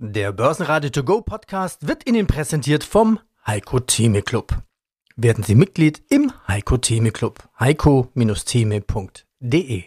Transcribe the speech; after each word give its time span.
Der 0.00 0.30
Börsenradio 0.30 0.90
To 0.90 1.02
Go 1.02 1.22
Podcast 1.22 1.88
wird 1.88 2.08
Ihnen 2.08 2.28
präsentiert 2.28 2.84
vom 2.84 3.18
Heiko 3.44 3.80
Theme 3.80 4.22
Club. 4.22 4.62
Werden 5.16 5.42
Sie 5.42 5.56
Mitglied 5.56 6.04
im 6.08 6.32
Heiko 6.46 6.76
Theme 6.76 7.10
Club. 7.10 7.42
heiko-theme.de 7.58 9.82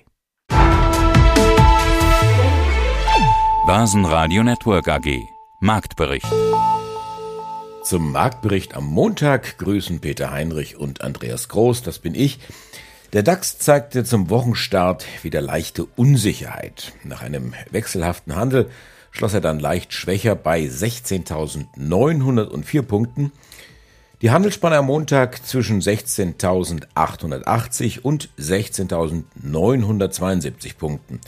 Börsenradio 3.66 4.44
Network 4.44 4.90
AG 4.90 5.18
Marktbericht. 5.62 6.28
Zum 7.86 8.12
Marktbericht 8.12 8.76
am 8.76 8.88
Montag 8.88 9.58
grüßen 9.60 10.02
Peter 10.02 10.32
Heinrich 10.32 10.76
und 10.76 11.00
Andreas 11.00 11.48
Groß, 11.48 11.84
das 11.84 12.00
bin 12.00 12.16
ich. 12.16 12.40
Der 13.14 13.24
DAX 13.24 13.60
zeigte 13.60 14.04
zum 14.04 14.30
Wochenstart 14.30 15.06
wieder 15.24 15.40
leichte 15.40 15.86
Unsicherheit. 15.86 16.92
Nach 17.06 17.22
einem 17.22 17.54
wechselhaften 17.70 18.36
Handel 18.36 18.70
schloss 19.12 19.34
er 19.34 19.42
dann 19.42 19.60
leicht 19.60 19.94
schwächer 19.94 20.36
bei 20.36 20.62
16.904 20.62 22.82
Punkten. 22.82 23.32
Die 24.22 24.32
Handelsspanne 24.32 24.78
am 24.78 24.88
Montag 24.88 25.46
zwischen 25.46 25.80
16.880 25.82 28.00
und 28.02 28.30
16.972 28.40 30.78
Punkten. 30.78 31.22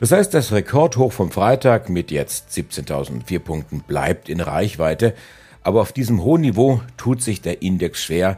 Das 0.00 0.12
heißt, 0.12 0.34
das 0.34 0.50
Rekordhoch 0.50 1.12
vom 1.12 1.30
Freitag 1.30 1.88
mit 1.88 2.10
jetzt 2.10 2.50
17.004 2.50 3.38
Punkten 3.38 3.80
bleibt 3.80 4.28
in 4.28 4.40
Reichweite, 4.40 5.14
aber 5.62 5.80
auf 5.80 5.92
diesem 5.92 6.24
hohen 6.24 6.40
Niveau 6.40 6.80
tut 6.96 7.22
sich 7.22 7.40
der 7.40 7.62
Index 7.62 8.02
schwer, 8.02 8.36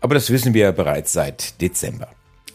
aber 0.00 0.14
das 0.14 0.30
wissen 0.30 0.54
wir 0.54 0.72
bereits 0.72 1.12
seit 1.12 1.60
Dezember. 1.60 2.08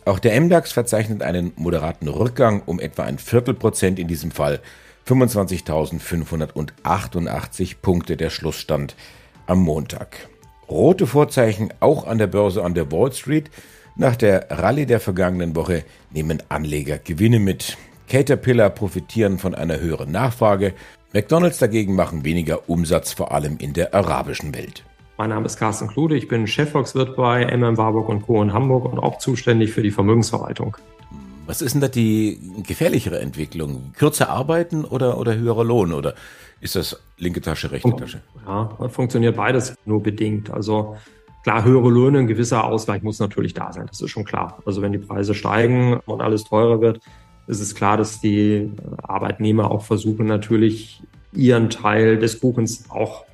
Auch 0.06 0.20
der 0.20 0.40
MDAX 0.42 0.74
verzeichnet 0.74 1.22
einen 1.22 1.54
moderaten 1.56 2.10
Rückgang 2.10 2.62
um 2.66 2.80
etwa 2.80 3.04
ein 3.04 3.18
Viertelprozent 3.18 4.00
in 4.00 4.10
diesem 4.10 4.32
Fall 4.32 4.60
25.588 5.08 7.76
Punkte 7.82 8.16
der 8.16 8.30
Schlussstand 8.30 8.96
am 9.46 9.60
Montag. 9.60 10.30
Rote 10.70 11.08
Vorzeichen 11.08 11.74
auch 11.82 12.08
an 12.08 12.18
der 12.18 12.28
Börse 12.28 12.64
an 12.64 12.74
der 12.74 12.90
Wall 12.92 13.12
Street. 13.12 13.52
Nach 13.96 14.16
der 14.16 14.48
Rallye 14.50 14.86
der 14.86 15.00
vergangenen 15.00 15.56
Woche 15.56 15.86
nehmen 16.12 16.42
Anleger 16.50 16.98
Gewinne 16.98 17.40
mit. 17.40 17.78
Caterpillar 18.08 18.70
profitieren 18.70 19.40
von 19.40 19.56
einer 19.56 19.80
höheren 19.80 20.12
Nachfrage. 20.12 20.74
McDonald's 21.14 21.60
dagegen 21.60 21.96
machen 21.96 22.26
weniger 22.26 22.70
Umsatz, 22.70 23.14
vor 23.14 23.32
allem 23.34 23.58
in 23.58 23.74
der 23.74 23.94
arabischen 23.94 24.56
Welt. 24.56 24.84
Mein 25.18 25.30
Name 25.30 25.46
ist 25.46 25.58
Carsten 25.58 25.90
Klude, 25.90 26.16
ich 26.16 26.28
bin 26.28 26.48
Chefvolkswirt 26.48 27.16
bei 27.16 27.46
MM 27.46 27.78
Warburg 27.78 28.26
Co. 28.26 28.42
in 28.42 28.52
Hamburg 28.52 28.86
und 28.86 28.98
auch 29.00 29.20
zuständig 29.20 29.72
für 29.72 29.84
die 29.84 29.92
Vermögensverwaltung. 29.92 30.76
Was 31.46 31.62
ist 31.62 31.74
denn 31.74 31.82
da 31.82 31.90
die 31.90 32.40
gefährlichere 32.66 33.20
Entwicklung? 33.20 33.92
Kürzer 33.98 34.30
arbeiten 34.30 34.86
oder, 34.86 35.18
oder 35.18 35.36
höherer 35.36 35.66
Lohn? 35.66 35.92
Oder 35.92 36.16
ist 36.62 36.76
das 36.76 37.02
linke 37.18 37.42
Tasche, 37.42 37.72
rechte 37.72 37.96
Tasche? 37.96 38.22
Ja, 38.46 38.70
funktioniert 38.88 39.36
beides 39.36 39.76
nur 39.86 40.02
bedingt. 40.02 40.50
Also 40.50 40.96
klar, 41.44 41.66
höhere 41.66 41.90
Löhne, 41.90 42.20
ein 42.20 42.28
gewisser 42.28 42.64
Ausgleich 42.64 43.04
muss 43.04 43.20
natürlich 43.20 43.54
da 43.54 43.74
sein. 43.74 43.88
Das 43.88 44.00
ist 44.00 44.10
schon 44.10 44.24
klar. 44.24 44.62
Also 44.66 44.82
wenn 44.82 44.94
die 44.94 45.00
Preise 45.00 45.34
steigen 45.34 46.00
und 46.06 46.22
alles 46.22 46.46
teurer 46.46 46.80
wird, 46.80 47.02
ist 47.48 47.60
es 47.60 47.76
klar, 47.76 47.98
dass 47.98 48.22
die 48.22 48.72
Arbeitnehmer 49.04 49.70
auch 49.70 49.84
versuchen, 49.84 50.28
natürlich 50.28 51.02
ihren 51.34 51.70
Teil 51.70 52.18
des 52.20 52.40
Kuchens 52.40 52.90
auch 52.90 53.26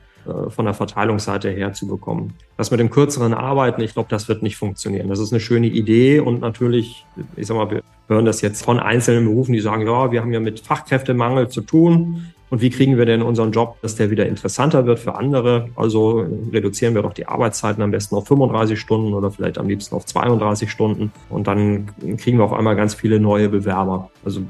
von 0.49 0.66
der 0.66 0.73
Verteilungsseite 0.73 1.49
her 1.49 1.73
zu 1.73 1.88
bekommen. 1.88 2.33
Das 2.58 2.72
mit 2.72 2.80
dem 2.80 2.89
kürzeren 2.89 3.33
Arbeiten, 3.33 3.81
ich 3.81 3.94
glaube, 3.94 4.09
das 4.09 4.27
wird 4.27 4.44
nicht 4.44 4.58
funktionieren. 4.58 5.09
Das 5.09 5.19
ist 5.19 5.31
eine 5.31 5.39
schöne 5.39 5.67
Idee 5.67 6.19
und 6.19 6.41
natürlich, 6.41 7.05
ich 7.36 7.47
sag 7.47 7.55
mal, 7.58 7.69
wir 7.69 7.81
hören 8.08 8.25
das 8.25 8.41
jetzt 8.41 8.63
von 8.63 8.80
einzelnen 8.80 9.25
Berufen, 9.25 9.53
die 9.53 9.59
sagen, 9.59 9.86
ja, 9.86 10.11
wir 10.11 10.21
haben 10.21 10.33
ja 10.33 10.39
mit 10.39 10.59
Fachkräftemangel 10.59 11.49
zu 11.49 11.61
tun. 11.61 12.31
Und 12.49 12.61
wie 12.61 12.71
kriegen 12.71 12.97
wir 12.97 13.05
denn 13.05 13.21
unseren 13.21 13.52
Job, 13.52 13.77
dass 13.81 13.95
der 13.95 14.09
wieder 14.09 14.25
interessanter 14.25 14.88
wird 14.88 14.97
für 14.97 15.16
andere? 15.16 15.69
Also 15.75 16.25
reduzieren 16.52 16.95
wir 16.95 17.03
doch 17.03 17.14
die 17.14 17.27
Arbeitszeiten 17.27 17.83
am 17.83 17.91
besten 17.91 18.16
auf 18.16 18.27
35 18.27 18.80
Stunden 18.80 19.14
oder 19.14 19.30
vielleicht 19.30 19.59
am 19.59 19.67
liebsten 19.67 19.95
auf 19.95 20.05
32 20.05 20.71
Stunden. 20.71 21.11
Und 21.30 21.45
dann 21.45 21.89
kriegen 22.17 22.39
wir 22.39 22.45
auf 22.45 22.54
einmal 22.54 22.75
ganz 22.75 22.95
viele 22.95 23.20
neue 23.20 23.49
Bewerber. 23.49 24.09
Also 24.25 24.42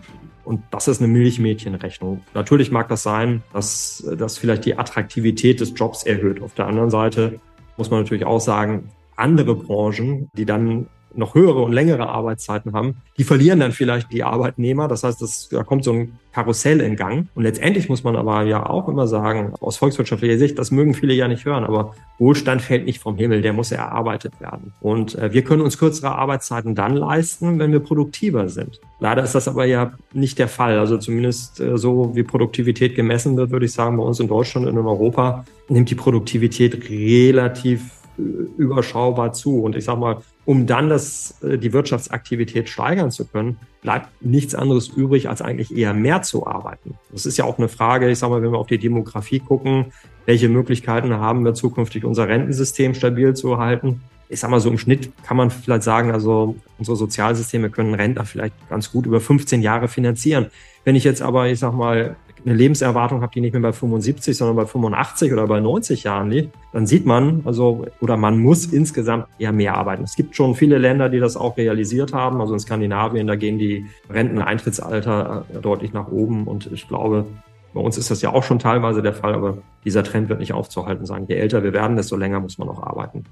und 0.50 0.64
das 0.72 0.88
ist 0.88 1.00
eine 1.00 1.08
Milchmädchenrechnung. 1.14 2.22
Natürlich 2.34 2.72
mag 2.72 2.88
das 2.88 3.04
sein, 3.04 3.44
dass 3.54 4.04
das 4.18 4.40
vielleicht 4.40 4.66
die 4.66 4.80
Attraktivität 4.80 5.60
des 5.60 5.74
Jobs 5.76 6.02
erhöht. 6.02 6.42
Auf 6.42 6.56
der 6.56 6.66
anderen 6.66 6.90
Seite 6.90 7.40
muss 7.78 7.92
man 7.92 8.00
natürlich 8.00 8.26
auch 8.26 8.40
sagen, 8.40 8.90
andere 9.16 9.54
Branchen, 9.54 10.32
die 10.34 10.46
dann 10.46 10.88
noch 11.14 11.36
höhere 11.36 11.62
und 11.62 11.74
längere 11.74 12.08
Arbeitszeiten 12.10 12.74
haben, 12.74 12.98
die 13.18 13.24
verlieren 13.24 13.60
dann 13.60 13.72
vielleicht 13.72 14.12
die 14.12 14.24
Arbeitnehmer. 14.24 14.88
Das 14.88 15.04
heißt, 15.04 15.22
das, 15.22 15.50
da 15.50 15.64
kommt 15.64 15.84
so 15.84 15.94
ein 15.94 16.20
Karussell 16.32 16.80
in 16.82 16.96
Gang. 16.96 17.28
Und 17.36 17.44
letztendlich 17.44 17.90
muss 17.90 18.04
man 18.04 18.16
aber 18.16 18.44
ja 18.44 18.66
auch 18.70 18.88
immer 18.88 19.08
sagen, 19.08 19.54
aus 19.60 19.78
volkswirtschaftlicher 19.78 20.38
Sicht, 20.38 20.60
das 20.60 20.72
mögen 20.72 20.94
viele 20.94 21.14
ja 21.14 21.28
nicht 21.28 21.46
hören, 21.46 21.64
aber 21.64 21.96
Wohlstand 22.20 22.62
fällt 22.62 22.86
nicht 22.86 23.00
vom 23.00 23.18
Himmel, 23.18 23.42
der 23.42 23.54
muss 23.54 23.72
erarbeitet 23.72 24.40
werden. 24.40 24.74
Und 24.82 25.16
äh, 25.16 25.34
wir 25.34 25.44
können 25.44 25.62
uns 25.62 25.78
kürzere 25.78 26.16
Arbeitszeiten 26.16 26.76
dann 26.76 26.96
leisten, 26.96 27.60
wenn 27.60 27.72
wir 27.72 27.80
produktiver 27.80 28.50
sind. 28.50 28.80
Leider 29.00 29.24
ist 29.24 29.36
das 29.36 29.48
aber 29.48 29.66
ja 29.66 29.94
nicht 30.14 30.38
der 30.38 30.48
Fall. 30.48 30.78
Also 30.78 30.98
zumindest 30.98 31.60
äh, 31.60 31.78
so 31.78 32.16
wie 32.16 32.24
Produktivität 32.24 32.96
gemessen 32.96 33.36
wird, 33.38 33.52
würde 33.52 33.66
ich 33.66 33.74
sagen, 33.74 33.98
bei 33.98 34.04
uns 34.04 34.20
in 34.20 34.28
Deutschland 34.28 34.68
und 34.68 34.78
in 34.78 34.86
Europa 34.86 35.46
nimmt 35.68 35.90
die 35.90 35.96
Produktivität 35.96 36.90
relativ 36.90 37.99
überschaubar 38.58 39.34
zu. 39.34 39.62
Und 39.62 39.76
ich 39.76 39.86
sage 39.86 40.00
mal, 40.00 40.18
um 40.46 40.66
dann 40.66 40.90
das, 40.90 41.42
äh, 41.44 41.58
die 41.58 41.74
Wirtschaftsaktivität 41.74 42.70
steigern 42.70 43.12
zu 43.12 43.26
können, 43.26 43.58
bleibt 43.82 44.10
nichts 44.22 44.56
anderes 44.56 44.90
übrig, 44.90 45.30
als 45.30 45.42
eigentlich 45.42 45.76
eher 45.76 45.94
mehr 45.94 46.22
zu 46.22 46.48
arbeiten. 46.48 46.96
Das 47.12 47.26
ist 47.26 47.38
ja 47.38 47.46
auch 47.46 47.58
eine 47.58 47.70
Frage, 47.70 48.10
ich 48.10 48.20
sage 48.20 48.34
mal, 48.34 48.42
wenn 48.42 48.52
wir 48.52 48.58
auf 48.58 48.68
die 48.68 48.78
Demografie 48.78 49.40
gucken, 49.40 49.88
welche 50.26 50.50
Möglichkeiten 50.50 51.14
haben 51.14 51.46
wir 51.46 51.54
zukünftig, 51.54 52.04
unser 52.04 52.28
Rentensystem 52.28 52.94
stabil 52.94 53.34
zu 53.36 53.58
halten? 53.58 54.02
Ich 54.28 54.40
sage 54.42 54.52
mal 54.52 54.60
so 54.60 54.70
im 54.70 54.78
Schnitt 54.78 55.12
kann 55.24 55.38
man 55.38 55.50
vielleicht 55.50 55.84
sagen, 55.84 56.12
also 56.12 56.56
unsere 56.78 56.96
Sozialsysteme 56.96 57.72
können 57.72 57.96
Rentner 57.96 58.26
vielleicht 58.26 58.54
ganz 58.70 58.92
gut 58.92 59.08
über 59.08 59.20
15 59.20 59.64
Jahre 59.64 59.88
finanzieren. 59.88 60.48
Wenn 60.90 60.96
ich 60.96 61.04
jetzt 61.04 61.22
aber, 61.22 61.48
ich 61.48 61.60
sag 61.60 61.74
mal, 61.74 62.16
eine 62.44 62.56
Lebenserwartung 62.56 63.22
habe, 63.22 63.32
die 63.32 63.42
nicht 63.42 63.54
mehr 63.54 63.62
bei 63.62 63.74
75, 63.74 64.36
sondern 64.36 64.56
bei 64.56 64.66
85 64.66 65.32
oder 65.32 65.46
bei 65.46 65.60
90 65.60 66.02
Jahren 66.02 66.32
liegt, 66.32 66.52
dann 66.74 66.88
sieht 66.88 67.06
man, 67.06 67.44
also, 67.46 67.86
oder 68.02 68.18
man 68.18 68.40
muss 68.40 68.66
insgesamt 68.66 69.28
eher 69.38 69.52
mehr 69.52 69.76
arbeiten. 69.76 70.04
Es 70.04 70.16
gibt 70.16 70.36
schon 70.36 70.56
viele 70.56 70.80
Länder, 70.80 71.10
die 71.10 71.20
das 71.20 71.38
auch 71.38 71.58
realisiert 71.58 72.12
haben. 72.12 72.42
Also 72.42 72.56
in 72.56 72.60
Skandinavien, 72.60 73.28
da 73.28 73.36
gehen 73.36 73.60
die 73.60 73.86
Renteneintrittsalter 74.10 75.46
äh, 75.54 75.60
deutlich 75.60 75.94
nach 75.94 76.08
oben. 76.08 76.48
Und 76.48 76.72
ich 76.72 76.88
glaube, 76.88 77.28
bei 77.76 77.82
uns 77.82 77.96
ist 78.00 78.10
das 78.10 78.24
ja 78.24 78.34
auch 78.34 78.42
schon 78.42 78.58
teilweise 78.58 79.04
der 79.04 79.14
Fall, 79.14 79.36
aber 79.36 79.60
dieser 79.86 80.04
Trend 80.04 80.28
wird 80.28 80.40
nicht 80.40 80.54
aufzuhalten 80.54 81.06
sein. 81.06 81.26
Je 81.28 81.36
älter 81.36 81.62
wir 81.62 81.74
werden, 81.74 81.98
desto 81.98 82.16
länger 82.16 82.40
muss 82.40 82.58
man 82.58 82.68
auch 82.68 82.82
arbeiten. 82.82 83.26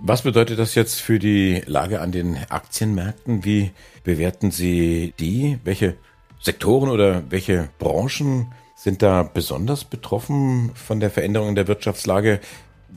Was 0.00 0.22
bedeutet 0.22 0.58
das 0.58 0.74
jetzt 0.74 1.00
für 1.00 1.18
die 1.18 1.62
Lage 1.64 2.02
an 2.02 2.12
den 2.12 2.36
Aktienmärkten? 2.50 3.46
Wie 3.46 3.70
bewerten 4.04 4.50
Sie 4.50 5.14
die? 5.18 5.58
Welche 5.64 5.96
Sektoren 6.40 6.90
oder 6.90 7.22
welche 7.30 7.68
Branchen 7.78 8.52
sind 8.74 9.02
da 9.02 9.22
besonders 9.22 9.84
betroffen 9.84 10.70
von 10.74 11.00
der 11.00 11.10
Veränderung 11.10 11.48
in 11.48 11.54
der 11.54 11.68
Wirtschaftslage? 11.68 12.40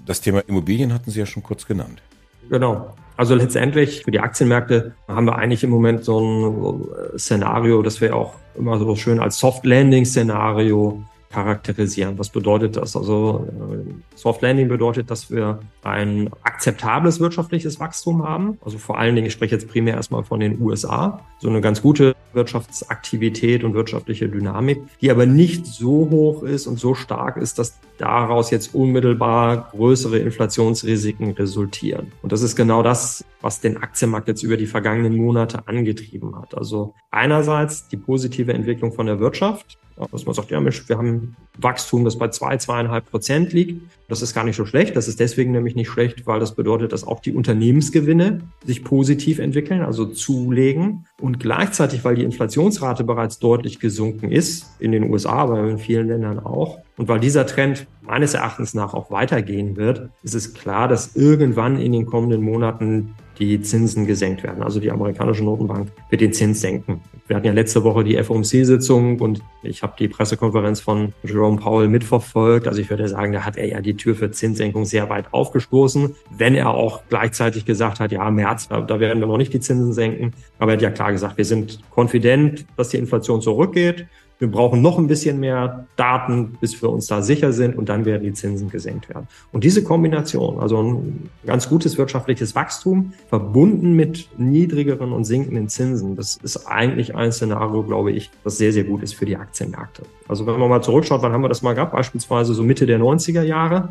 Das 0.05 0.21
Thema 0.21 0.39
Immobilien 0.47 0.93
hatten 0.93 1.11
Sie 1.11 1.19
ja 1.19 1.25
schon 1.25 1.43
kurz 1.43 1.65
genannt. 1.65 2.01
Genau. 2.49 2.93
Also 3.17 3.35
letztendlich 3.35 4.03
für 4.03 4.11
die 4.11 4.19
Aktienmärkte 4.19 4.95
haben 5.07 5.25
wir 5.25 5.35
eigentlich 5.35 5.63
im 5.63 5.69
Moment 5.69 6.03
so 6.03 6.19
ein 6.19 7.17
Szenario, 7.19 7.81
das 7.81 8.01
wir 8.01 8.15
auch 8.15 8.35
immer 8.57 8.79
so 8.79 8.95
schön 8.95 9.19
als 9.19 9.39
Soft 9.39 9.65
Landing 9.65 10.05
Szenario 10.05 11.03
charakterisieren. 11.31 12.19
Was 12.19 12.29
bedeutet 12.29 12.77
das? 12.77 12.95
Also 12.95 13.47
äh, 13.47 13.91
Soft 14.15 14.41
Landing 14.41 14.67
bedeutet, 14.67 15.09
dass 15.09 15.31
wir 15.31 15.59
ein 15.83 16.29
akzeptables 16.43 17.19
wirtschaftliches 17.19 17.79
Wachstum 17.79 18.23
haben. 18.27 18.57
Also 18.63 18.77
vor 18.77 18.97
allen 18.99 19.15
Dingen, 19.15 19.27
ich 19.27 19.33
spreche 19.33 19.55
jetzt 19.55 19.67
primär 19.67 19.95
erstmal 19.95 20.23
von 20.23 20.39
den 20.39 20.61
USA, 20.61 21.21
so 21.39 21.49
eine 21.49 21.61
ganz 21.61 21.81
gute 21.81 22.15
Wirtschaftsaktivität 22.33 23.63
und 23.63 23.73
wirtschaftliche 23.73 24.29
Dynamik, 24.29 24.81
die 25.01 25.11
aber 25.11 25.25
nicht 25.25 25.65
so 25.65 26.09
hoch 26.09 26.43
ist 26.43 26.67
und 26.67 26.79
so 26.79 26.95
stark 26.95 27.37
ist, 27.37 27.59
dass 27.59 27.79
daraus 27.97 28.51
jetzt 28.51 28.73
unmittelbar 28.73 29.69
größere 29.71 30.17
Inflationsrisiken 30.17 31.31
resultieren. 31.31 32.11
Und 32.21 32.31
das 32.31 32.41
ist 32.41 32.55
genau 32.55 32.83
das, 32.83 33.23
was 33.41 33.59
den 33.59 33.77
Aktienmarkt 33.77 34.27
jetzt 34.27 34.43
über 34.43 34.57
die 34.57 34.65
vergangenen 34.65 35.15
Monate 35.15 35.67
angetrieben 35.67 36.35
hat. 36.39 36.55
Also 36.57 36.93
einerseits 37.11 37.87
die 37.87 37.97
positive 37.97 38.53
Entwicklung 38.53 38.93
von 38.93 39.05
der 39.05 39.19
Wirtschaft, 39.19 39.77
dass 40.11 40.25
man 40.25 40.33
sagt, 40.33 40.51
ja 40.51 40.59
Mensch, 40.59 40.87
wir 40.87 40.97
haben 40.97 41.35
Wachstum, 41.57 42.05
das 42.05 42.17
bei 42.17 42.29
zwei, 42.29 42.57
zweieinhalb 42.57 43.09
Prozent 43.09 43.53
liegt. 43.53 43.81
Das 44.07 44.21
ist 44.21 44.33
gar 44.33 44.43
nicht 44.43 44.55
so 44.55 44.65
schlecht. 44.65 44.95
Das 44.95 45.07
ist 45.07 45.19
deswegen 45.19 45.51
nämlich 45.51 45.75
nicht 45.75 45.89
schlecht, 45.89 46.25
weil 46.27 46.39
das 46.39 46.55
bedeutet, 46.55 46.91
dass 46.91 47.03
auch 47.03 47.19
die 47.19 47.33
Unternehmensgewinne 47.33 48.41
sich 48.65 48.83
positiv 48.83 49.39
entwickeln, 49.39 49.81
also 49.81 50.05
zulegen. 50.05 51.05
Und 51.19 51.39
gleichzeitig, 51.39 52.03
weil 52.03 52.15
die 52.15 52.23
Inflationsrate 52.23 53.03
bereits 53.03 53.39
deutlich 53.39 53.79
gesunken 53.79 54.31
ist, 54.31 54.65
in 54.79 54.91
den 54.91 55.09
USA, 55.11 55.33
aber 55.33 55.67
in 55.69 55.77
vielen 55.77 56.07
Ländern 56.07 56.39
auch. 56.39 56.79
Und 56.97 57.07
weil 57.07 57.19
dieser 57.19 57.45
Trend 57.45 57.87
meines 58.01 58.33
Erachtens 58.33 58.73
nach 58.73 58.93
auch 58.93 59.11
weitergehen 59.11 59.77
wird, 59.77 60.09
ist 60.23 60.35
es 60.35 60.53
klar, 60.53 60.87
dass 60.87 61.15
irgendwann 61.15 61.79
in 61.79 61.93
den 61.93 62.05
kommenden 62.05 62.41
Monaten 62.41 63.15
die 63.39 63.61
Zinsen 63.61 64.05
gesenkt 64.05 64.43
werden. 64.43 64.63
Also 64.63 64.79
die 64.79 64.91
amerikanische 64.91 65.43
Notenbank 65.43 65.91
wird 66.09 66.21
den 66.21 66.33
Zins 66.33 66.61
senken. 66.61 67.01
Wir 67.27 67.37
hatten 67.37 67.47
ja 67.47 67.53
letzte 67.53 67.83
Woche 67.83 68.03
die 68.03 68.21
FOMC-Sitzung 68.21 69.19
und 69.19 69.41
ich 69.63 69.83
habe 69.83 69.93
die 69.97 70.09
Pressekonferenz 70.09 70.81
von 70.81 71.13
Jerome 71.23 71.57
Powell 71.57 71.87
mitverfolgt. 71.87 72.67
Also 72.67 72.81
ich 72.81 72.89
würde 72.89 73.07
sagen, 73.07 73.31
da 73.31 73.45
hat 73.45 73.57
er 73.57 73.67
ja 73.67 73.81
die 73.81 73.95
Tür 73.95 74.15
für 74.15 74.31
Zinssenkung 74.31 74.85
sehr 74.85 75.09
weit 75.09 75.33
aufgestoßen, 75.33 76.15
wenn 76.29 76.55
er 76.55 76.71
auch 76.71 77.03
gleichzeitig 77.09 77.65
gesagt 77.65 77.99
hat, 77.99 78.11
ja, 78.11 78.29
März, 78.29 78.67
da 78.67 78.99
werden 78.99 79.19
wir 79.19 79.27
noch 79.27 79.37
nicht 79.37 79.53
die 79.53 79.61
Zinsen 79.61 79.93
senken. 79.93 80.33
Aber 80.59 80.71
er 80.71 80.75
hat 80.75 80.81
ja 80.81 80.91
klar 80.91 81.11
gesagt, 81.11 81.37
wir 81.37 81.45
sind 81.45 81.79
konfident, 81.89 82.65
dass 82.75 82.89
die 82.89 82.97
Inflation 82.97 83.41
zurückgeht 83.41 84.07
wir 84.41 84.49
brauchen 84.49 84.81
noch 84.81 84.97
ein 84.97 85.05
bisschen 85.05 85.39
mehr 85.39 85.85
Daten, 85.97 86.57
bis 86.59 86.81
wir 86.81 86.89
uns 86.89 87.05
da 87.05 87.21
sicher 87.21 87.53
sind 87.53 87.77
und 87.77 87.89
dann 87.89 88.05
werden 88.05 88.23
die 88.23 88.33
Zinsen 88.33 88.71
gesenkt 88.71 89.07
werden. 89.07 89.27
Und 89.51 89.63
diese 89.63 89.83
Kombination, 89.83 90.59
also 90.59 90.81
ein 90.81 91.29
ganz 91.45 91.69
gutes 91.69 91.99
wirtschaftliches 91.99 92.55
Wachstum 92.55 93.13
verbunden 93.29 93.93
mit 93.95 94.29
niedrigeren 94.39 95.13
und 95.13 95.25
sinkenden 95.25 95.69
Zinsen, 95.69 96.15
das 96.15 96.37
ist 96.37 96.65
eigentlich 96.65 97.13
ein 97.13 97.31
Szenario, 97.31 97.83
glaube 97.83 98.13
ich, 98.13 98.31
das 98.43 98.57
sehr, 98.57 98.73
sehr 98.73 98.83
gut 98.83 99.03
ist 99.03 99.13
für 99.13 99.25
die 99.25 99.37
Aktienmärkte. 99.37 100.01
Also 100.27 100.47
wenn 100.47 100.59
man 100.59 100.71
mal 100.71 100.81
zurückschaut, 100.81 101.21
wann 101.21 101.33
haben 101.33 101.43
wir 101.43 101.49
das 101.49 101.61
mal 101.61 101.75
gehabt? 101.75 101.91
Beispielsweise 101.91 102.55
so 102.55 102.63
Mitte 102.63 102.87
der 102.87 102.99
90er 102.99 103.43
Jahre. 103.43 103.89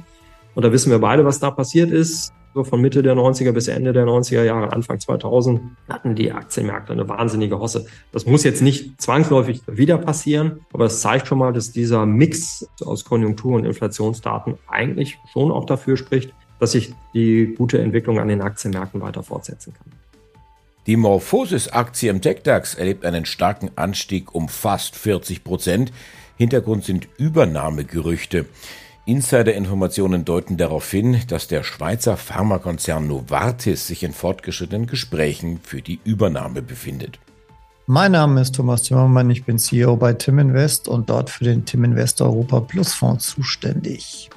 Und 0.56 0.64
da 0.64 0.72
wissen 0.72 0.90
wir 0.90 0.98
beide, 0.98 1.24
was 1.24 1.38
da 1.38 1.52
passiert 1.52 1.92
ist 1.92 2.32
so 2.54 2.64
von 2.64 2.80
Mitte 2.80 3.02
der 3.02 3.14
90er 3.14 3.52
bis 3.52 3.68
Ende 3.68 3.92
der 3.92 4.04
90er 4.04 4.42
Jahre, 4.42 4.72
Anfang 4.72 4.98
2000, 4.98 5.60
hatten 5.88 6.14
die 6.14 6.32
Aktienmärkte 6.32 6.92
eine 6.92 7.08
wahnsinnige 7.08 7.58
Hosse. 7.58 7.86
Das 8.12 8.26
muss 8.26 8.44
jetzt 8.44 8.62
nicht 8.62 9.00
zwangsläufig 9.00 9.62
wieder 9.66 9.98
passieren, 9.98 10.60
aber 10.72 10.86
es 10.86 11.00
zeigt 11.00 11.28
schon 11.28 11.38
mal, 11.38 11.52
dass 11.52 11.72
dieser 11.72 12.06
Mix 12.06 12.68
aus 12.84 13.04
Konjunktur- 13.04 13.56
und 13.56 13.64
Inflationsdaten 13.64 14.58
eigentlich 14.68 15.18
schon 15.32 15.50
auch 15.50 15.64
dafür 15.64 15.96
spricht, 15.96 16.34
dass 16.58 16.72
sich 16.72 16.94
die 17.14 17.54
gute 17.56 17.78
Entwicklung 17.80 18.18
an 18.18 18.28
den 18.28 18.42
Aktienmärkten 18.42 19.00
weiter 19.00 19.22
fortsetzen 19.22 19.72
kann. 19.72 19.92
Die 20.86 20.96
Morphosis-Aktie 20.96 22.10
im 22.10 22.20
TechDAX 22.20 22.74
erlebt 22.74 23.04
einen 23.04 23.24
starken 23.24 23.70
Anstieg 23.76 24.34
um 24.34 24.48
fast 24.48 24.96
40 24.96 25.44
Prozent. 25.44 25.92
Hintergrund 26.36 26.84
sind 26.84 27.06
Übernahmegerüchte. 27.18 28.46
Insider-Informationen 29.06 30.24
deuten 30.24 30.56
darauf 30.56 30.90
hin, 30.90 31.20
dass 31.28 31.48
der 31.48 31.62
Schweizer 31.62 32.16
Pharmakonzern 32.16 33.06
Novartis 33.06 33.86
sich 33.86 34.02
in 34.02 34.12
fortgeschrittenen 34.12 34.86
Gesprächen 34.86 35.60
für 35.62 35.82
die 35.82 36.00
Übernahme 36.04 36.62
befindet. 36.62 37.18
Mein 37.86 38.12
Name 38.12 38.40
ist 38.40 38.54
Thomas 38.54 38.84
Zimmermann, 38.84 39.30
ich 39.30 39.44
bin 39.44 39.58
CEO 39.58 39.96
bei 39.96 40.12
Tim 40.12 40.38
Invest 40.38 40.86
und 40.86 41.10
dort 41.10 41.28
für 41.28 41.44
den 41.44 41.64
Tim 41.64 41.82
Invest 41.82 42.20
Europa 42.20 42.60
Plus 42.60 42.94
Fonds 42.94 43.26
zuständig. 43.26 44.30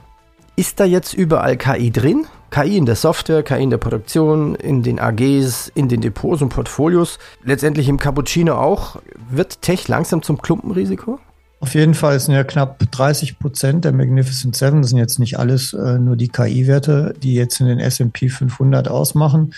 Ist 0.56 0.80
da 0.80 0.86
jetzt 0.86 1.14
überall 1.14 1.58
KI 1.58 1.92
drin? 1.92 2.26
KI 2.50 2.78
in 2.78 2.86
der 2.86 2.96
Software, 2.96 3.44
KI 3.44 3.64
in 3.64 3.70
der 3.70 3.78
Produktion, 3.78 4.56
in 4.56 4.84
den 4.84 5.00
AGs, 5.00 5.72
in 5.74 5.90
den 5.90 6.02
Depots 6.02 6.42
und 6.42 6.50
Portfolios, 6.50 7.18
letztendlich 7.44 7.90
im 7.90 7.98
Cappuccino 7.98 8.56
auch. 8.56 9.02
Wird 9.30 9.62
Tech 9.62 9.88
langsam 9.88 10.22
zum 10.22 10.40
Klumpenrisiko? 10.40 11.20
Auf 11.64 11.76
jeden 11.76 11.94
Fall 11.94 12.20
sind 12.20 12.34
ja 12.34 12.44
knapp 12.44 12.78
30 12.92 13.40
Prozent 13.40 13.86
der 13.86 13.94
Magnificent 13.94 14.54
Seven, 14.54 14.82
das 14.82 14.90
sind 14.90 15.00
jetzt 15.00 15.18
nicht 15.18 15.40
alles 15.40 15.72
äh, 15.72 15.98
nur 15.98 16.18
die 16.18 16.28
KI-Werte, 16.28 17.14
die 17.24 17.36
jetzt 17.36 17.62
in 17.62 17.68
den 17.68 17.80
S&P 17.80 18.28
500 18.28 18.90
ausmachen. 18.90 19.54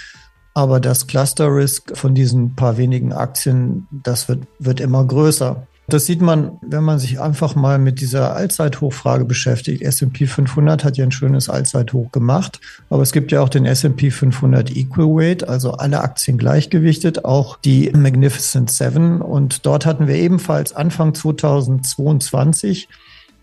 Aber 0.54 0.80
das 0.80 1.08
Cluster 1.08 1.48
Risk 1.48 1.98
von 1.98 2.14
diesen 2.14 2.56
paar 2.56 2.78
wenigen 2.78 3.12
Aktien, 3.12 3.88
das 3.90 4.30
wird, 4.30 4.44
wird 4.60 4.82
immer 4.82 5.04
größer. 5.04 5.66
Das 5.88 6.08
sieht 6.08 6.22
man, 6.22 6.58
wenn 6.62 6.84
man 6.84 6.98
sich 6.98 7.20
einfach 7.20 7.54
mal 7.54 7.78
mit 7.78 8.02
dieser 8.02 8.36
Allzeithochfrage 8.36 9.26
beschäftigt. 9.26 9.84
S&P 9.84 10.26
500 10.26 10.84
hat 10.84 10.98
ja 10.98 11.06
ein 11.06 11.12
schönes 11.12 11.48
Allzeithoch 11.48 12.12
gemacht, 12.12 12.60
aber 12.90 13.04
es 13.04 13.12
gibt 13.12 13.32
ja 13.32 13.42
auch 13.42 13.50
den 13.50 13.66
S&P 13.66 14.10
500 14.10 14.76
Equal 14.76 15.06
Weight, 15.08 15.48
also 15.48 15.74
alle 15.74 16.02
Aktien 16.02 16.40
gleichgewichtet, 16.40 17.24
auch 17.24 17.60
die 17.60 17.92
Magnificent 17.92 18.72
Seven. 18.72 19.22
Und 19.22 19.68
dort 19.68 19.86
hatten 19.86 20.08
wir 20.08 20.16
ebenfalls 20.16 20.76
Anfang 20.76 21.14
2022 21.14 22.88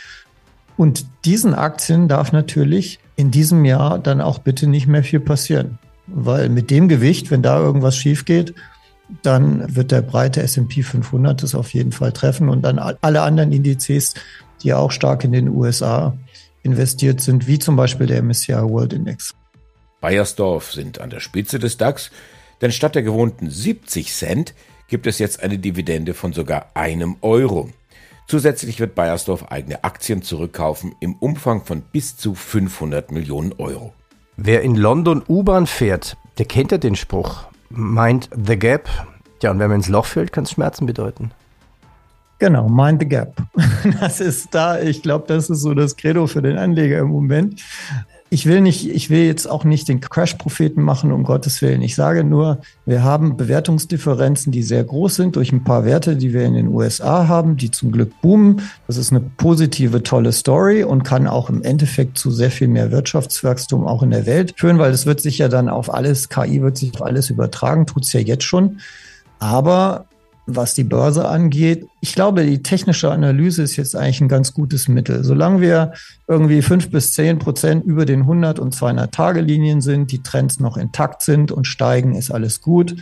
Und 0.77 1.07
diesen 1.25 1.55
Aktien 1.55 2.09
darf 2.09 2.33
natürlich 2.33 2.99
in 3.17 3.31
diesem 3.31 3.65
Jahr 3.65 3.99
dann 3.99 4.21
auch 4.21 4.39
bitte 4.39 4.67
nicht 4.67 4.87
mehr 4.87 5.05
viel 5.05 5.21
passieren. 5.21 5.79
Weil 6.07 6.49
mit 6.49 6.71
dem 6.71 6.89
Gewicht, 6.89 7.31
wenn 7.31 7.43
da 7.43 7.61
irgendwas 7.61 7.97
schief 7.97 8.25
geht, 8.25 8.55
dann 9.23 9.77
wird 9.77 9.91
der 9.93 10.01
breite 10.01 10.43
S&P 10.43 10.83
500 10.83 11.43
das 11.43 11.55
auf 11.55 11.75
jeden 11.75 11.93
Fall 11.93 12.13
treffen 12.13 12.49
und 12.49 12.63
dann 12.63 12.79
alle 12.79 13.23
anderen 13.23 13.53
Indizes, 13.53 14.15
die 14.63 14.73
auch 14.73 14.91
stark 14.91 15.23
in 15.25 15.33
den 15.33 15.49
USA 15.49 16.17
investiert 16.63 17.21
sind, 17.21 17.47
wie 17.47 17.59
zum 17.59 17.77
Beispiel 17.77 18.07
der 18.07 18.23
MSCI 18.23 18.55
World 18.55 18.95
Index. 18.95 19.35
Bayersdorf 20.03 20.73
sind 20.73 21.01
an 21.01 21.09
der 21.09 21.21
Spitze 21.21 21.59
des 21.59 21.79
DAX, 21.79 22.11
denn 22.61 22.73
statt 22.73 22.95
der 22.95 23.03
gewohnten 23.03 23.49
70 23.49 24.13
Cent 24.13 24.53
gibt 24.89 25.07
es 25.07 25.19
jetzt 25.19 25.43
eine 25.43 25.59
Dividende 25.59 26.13
von 26.13 26.35
sogar 26.35 26.67
einem 26.75 27.17
Euro. 27.23 27.71
Zusätzlich 28.27 28.81
wird 28.81 28.95
Bayersdorf 28.95 29.51
eigene 29.51 29.85
Aktien 29.85 30.23
zurückkaufen 30.23 30.95
im 31.01 31.15
Umfang 31.15 31.65
von 31.65 31.81
bis 31.81 32.17
zu 32.17 32.35
500 32.35 33.13
Millionen 33.13 33.53
Euro. 33.55 33.95
Wer 34.37 34.63
in 34.63 34.75
London 34.75 35.23
U-Bahn 35.29 35.67
fährt, 35.67 36.17
der 36.39 36.47
kennt 36.47 36.73
ja 36.73 36.79
den 36.79 36.97
Spruch. 36.97 37.45
Mind 37.71 38.29
the 38.47 38.59
gap. 38.59 38.89
Ja, 39.41 39.53
und 39.53 39.61
wenn 39.61 39.69
man 39.69 39.79
ins 39.79 39.89
Loch 39.89 40.07
fällt, 40.07 40.33
kann 40.33 40.45
es 40.45 40.51
Schmerzen 40.51 40.85
bedeuten. 40.85 41.31
Genau, 42.39 42.69
mind 42.69 43.01
the 43.01 43.09
gap. 43.09 43.37
Das 44.01 44.21
ist 44.21 44.49
da, 44.53 44.81
ich 44.81 45.03
glaube, 45.03 45.27
das 45.29 45.49
ist 45.49 45.61
so 45.61 45.75
das 45.75 45.97
Credo 45.97 46.27
für 46.27 46.43
den 46.43 46.59
Anleger 46.59 46.99
im 46.99 47.09
Moment 47.09 47.63
ich 48.33 48.47
will 48.47 48.63
nicht, 48.63 48.89
ich 48.89 49.11
will 49.11 49.27
jetzt 49.27 49.45
auch 49.45 49.63
nicht 49.63 49.91
den 49.91 50.01
Crash-Propheten 50.01 50.81
machen, 50.81 51.13
um 51.13 51.23
Gottes 51.23 51.61
Willen. 51.61 51.83
Ich 51.83 51.95
sage 51.95 52.25
nur, 52.25 52.63
wir 52.87 53.05
haben 53.05 53.37
Bewertungsdifferenzen, 53.37 54.51
die 54.51 54.63
sehr 54.63 54.83
groß 54.85 55.17
sind 55.17 55.37
durch 55.37 55.53
ein 55.53 55.65
paar 55.65 55.85
Werte, 55.85 56.17
die 56.17 56.33
wir 56.33 56.47
in 56.47 56.55
den 56.55 56.69
USA 56.69 57.29
haben, 57.29 57.59
die 57.59 57.71
zum 57.71 57.93
Glück 57.93 58.23
boomen. 58.23 58.63
Das 58.87 58.97
ist 58.97 59.11
eine 59.11 59.21
positive, 59.21 60.03
tolle 60.03 60.33
Story 60.33 60.83
und 60.83 61.03
kann 61.03 61.27
auch 61.27 61.51
im 61.51 61.63
Endeffekt 61.63 62.17
zu 62.17 62.31
sehr 62.31 62.51
viel 62.51 62.69
mehr 62.69 62.91
Wirtschaftswachstum 62.91 63.87
auch 63.87 64.03
in 64.03 64.13
der 64.13 64.25
Welt 64.25 64.55
führen, 64.57 64.79
weil 64.79 64.93
es 64.93 65.05
wird 65.05 65.21
sich 65.21 65.37
ja 65.37 65.49
dann 65.49 65.69
auf 65.69 65.93
alles, 65.93 66.31
KI 66.31 66.63
wird 66.63 66.79
sich 66.79 66.95
auf 66.95 67.03
alles 67.03 67.29
übertragen, 67.29 67.85
tut's 67.85 68.15
ja 68.15 68.21
jetzt 68.21 68.45
schon. 68.45 68.81
Aber 69.41 70.07
was 70.47 70.75
die 70.75 70.85
Börse 70.85 71.29
angeht. 71.29 71.87
Ich 72.01 72.15
glaube, 72.15 72.45
die 72.45 72.63
technische 72.63 73.11
Analyse 73.11 73.63
ist 73.63 73.77
jetzt 73.77 73.95
eigentlich 73.95 74.21
ein 74.21 74.29
ganz 74.29 74.53
gutes 74.53 74.89
Mittel. 74.89 75.23
Solange 75.23 75.61
wir 75.61 75.93
irgendwie 76.27 76.63
fünf 76.63 76.91
bis 76.91 77.13
zehn 77.13 77.39
Prozent 77.39 77.85
über 77.85 78.05
den 78.05 78.23
100 78.23 78.59
und 78.59 78.75
200 78.75 79.13
Tage 79.13 79.41
Linien 79.41 79.81
sind, 79.81 80.11
die 80.11 80.23
Trends 80.23 80.59
noch 80.59 80.77
intakt 80.77 81.23
sind 81.23 81.53
und 81.53 81.67
steigen, 81.67 82.15
ist 82.15 82.31
alles 82.31 82.61
gut. 82.61 82.97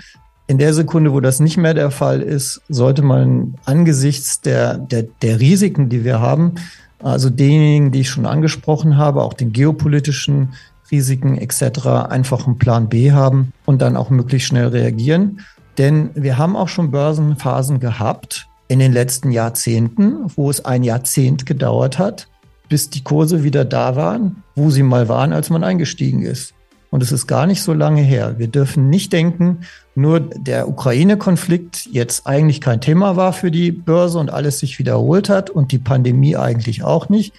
In 0.47 0.59
der 0.59 0.75
Sekunde, 0.75 1.13
wo 1.13 1.21
das 1.21 1.41
nicht 1.41 1.57
mehr 1.57 1.75
der 1.75 1.91
Fall 1.91 2.21
ist, 2.21 2.61
sollte 2.69 3.03
man 3.03 3.55
angesichts 3.65 4.41
der, 4.41 4.79
der, 4.79 5.05
der 5.23 5.41
Risiken, 5.41 5.89
die 5.89 6.05
wir 6.05 6.21
haben, 6.21 6.57
also 7.03 7.31
denjenigen, 7.31 7.93
die 7.93 8.01
ich 8.01 8.11
schon 8.11 8.27
angesprochen 8.27 8.99
habe, 8.99 9.23
auch 9.23 9.33
den 9.33 9.53
geopolitischen 9.53 10.51
Risiken 10.91 11.39
etc., 11.39 11.87
einfach 12.09 12.47
einen 12.47 12.59
Plan 12.59 12.89
B 12.89 13.13
haben 13.13 13.53
und 13.65 13.81
dann 13.81 13.97
auch 13.97 14.11
möglichst 14.11 14.49
schnell 14.49 14.69
reagieren. 14.69 15.41
Denn 15.79 16.11
wir 16.15 16.39
haben 16.39 16.57
auch 16.57 16.69
schon 16.69 16.91
Börsenphasen 16.91 17.81
gehabt 17.81 18.49
in 18.69 18.79
den 18.79 18.93
letzten 18.93 19.31
Jahrzehnten, 19.33 20.27
wo 20.37 20.51
es 20.51 20.65
ein 20.65 20.83
Jahrzehnt 20.83 21.47
gedauert 21.47 21.99
hat, 21.99 22.29
bis 22.69 22.89
die 22.89 23.03
Kurse 23.03 23.43
wieder 23.43 23.65
da 23.65 23.97
waren, 23.97 24.43
wo 24.55 24.71
sie 24.71 24.83
mal 24.83 25.09
waren, 25.09 25.33
als 25.33 25.51
man 25.51 25.65
eingestiegen 25.65 26.23
ist. 26.23 26.55
Und 26.91 27.03
es 27.03 27.13
ist 27.13 27.27
gar 27.27 27.47
nicht 27.47 27.63
so 27.63 27.73
lange 27.73 28.03
her. 28.03 28.39
Wir 28.39 28.49
dürfen 28.49 28.91
nicht 28.91 29.13
denken, 29.13 29.61
nur 29.95 30.21
der 30.21 30.69
Ukraine-Konflikt 30.69 31.87
jetzt 31.93 32.27
eigentlich 32.27 32.61
kein 32.61 32.81
Thema 32.81 33.17
war 33.17 33.33
für 33.33 33.51
die 33.51 33.71
Börse 33.71 34.19
und 34.19 34.31
alles 34.31 34.59
sich 34.59 34.79
wiederholt 34.79 35.29
hat 35.29 35.51
und 35.51 35.73
die 35.73 35.79
Pandemie 35.79 36.37
eigentlich 36.37 36.83
auch 36.83 37.09
nicht, 37.09 37.35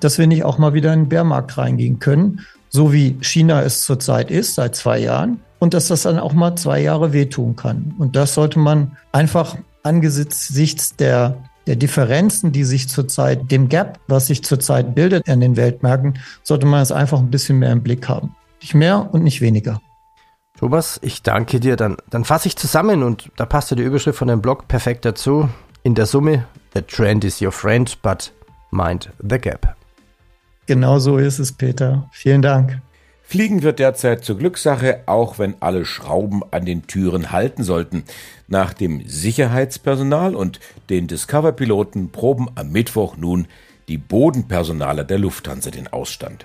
dass 0.00 0.18
wir 0.18 0.26
nicht 0.26 0.44
auch 0.44 0.58
mal 0.58 0.74
wieder 0.74 0.92
in 0.92 1.02
den 1.02 1.08
Bärmarkt 1.08 1.58
reingehen 1.58 1.98
können, 1.98 2.40
so 2.68 2.92
wie 2.92 3.16
China 3.20 3.62
es 3.62 3.82
zurzeit 3.82 4.30
ist, 4.30 4.54
seit 4.54 4.74
zwei 4.74 4.98
Jahren 4.98 5.40
und 5.62 5.74
dass 5.74 5.86
das 5.86 6.02
dann 6.02 6.18
auch 6.18 6.32
mal 6.32 6.56
zwei 6.56 6.80
Jahre 6.80 7.12
wehtun 7.12 7.54
kann. 7.54 7.94
Und 7.96 8.16
das 8.16 8.34
sollte 8.34 8.58
man 8.58 8.96
einfach 9.12 9.56
angesichts 9.84 10.96
der, 10.96 11.36
der 11.68 11.76
Differenzen, 11.76 12.50
die 12.50 12.64
sich 12.64 12.88
zurzeit, 12.88 13.48
dem 13.52 13.68
Gap, 13.68 14.00
was 14.08 14.26
sich 14.26 14.42
zurzeit 14.42 14.96
bildet 14.96 15.28
an 15.28 15.38
den 15.38 15.56
Weltmärkten, 15.56 16.18
sollte 16.42 16.66
man 16.66 16.82
es 16.82 16.90
einfach 16.90 17.20
ein 17.20 17.30
bisschen 17.30 17.60
mehr 17.60 17.70
im 17.70 17.80
Blick 17.80 18.08
haben. 18.08 18.34
Nicht 18.60 18.74
mehr 18.74 19.08
und 19.14 19.22
nicht 19.22 19.40
weniger. 19.40 19.80
Thomas, 20.58 20.98
ich 21.00 21.22
danke 21.22 21.60
dir. 21.60 21.76
Dann, 21.76 21.96
dann 22.10 22.24
fasse 22.24 22.48
ich 22.48 22.56
zusammen 22.56 23.04
und 23.04 23.30
da 23.36 23.46
passt 23.46 23.70
ja 23.70 23.76
die 23.76 23.84
Überschrift 23.84 24.18
von 24.18 24.26
dem 24.26 24.42
Blog 24.42 24.66
perfekt 24.66 25.04
dazu. 25.04 25.48
In 25.84 25.94
der 25.94 26.06
Summe, 26.06 26.44
the 26.74 26.82
trend 26.82 27.22
is 27.22 27.40
your 27.40 27.52
friend, 27.52 28.02
but 28.02 28.32
mind 28.72 29.10
the 29.20 29.38
gap. 29.38 29.76
Genau 30.66 30.98
so 30.98 31.18
ist 31.18 31.38
es, 31.38 31.52
Peter. 31.52 32.08
Vielen 32.10 32.42
Dank. 32.42 32.82
Fliegen 33.32 33.62
wird 33.62 33.78
derzeit 33.78 34.26
zur 34.26 34.36
Glückssache, 34.36 35.04
auch 35.06 35.38
wenn 35.38 35.54
alle 35.60 35.86
Schrauben 35.86 36.42
an 36.50 36.66
den 36.66 36.86
Türen 36.86 37.32
halten 37.32 37.64
sollten. 37.64 38.04
Nach 38.46 38.74
dem 38.74 39.08
Sicherheitspersonal 39.08 40.34
und 40.34 40.60
den 40.90 41.06
Discover-Piloten 41.06 42.10
proben 42.10 42.50
am 42.56 42.72
Mittwoch 42.72 43.16
nun 43.16 43.46
die 43.88 43.96
Bodenpersonale 43.96 45.06
der 45.06 45.18
Lufthansa 45.18 45.70
den 45.70 45.88
Ausstand. 45.88 46.44